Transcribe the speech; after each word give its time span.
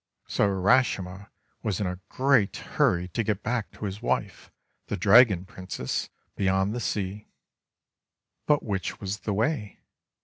So 0.25 0.47
Urashima 0.49 1.29
was 1.61 1.79
in 1.79 1.85
a 1.85 1.99
great 2.09 2.57
hurry 2.57 3.07
to 3.09 3.23
get 3.23 3.43
back 3.43 3.69
to 3.73 3.85
his 3.85 4.01
wife, 4.01 4.49
the 4.87 4.97
Dragon 4.97 5.45
Princess, 5.45 6.09
beyond 6.35 6.73
the 6.73 6.79
sea. 6.79 7.27
But 8.47 8.63
which 8.63 8.99
was 8.99 9.19
the 9.19 9.33
way? 9.35 9.81